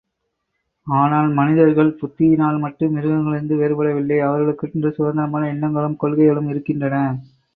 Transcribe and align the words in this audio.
ஆனால் 0.87 1.27
மனிதர்கள் 1.31 1.91
புத்தியினால் 1.99 2.57
மட்டும் 2.59 2.95
மிருகங்களிலிருந்து 2.95 3.59
வேறுபடவில்லையே, 3.59 4.21
அவர்களுக்கென்று 4.21 4.91
சுதந்திரமான 4.91 5.49
எண்ணங்களும், 5.49 5.97
கொள்கைகளும் 5.97 6.49
இருக்கின்றன. 6.49 6.95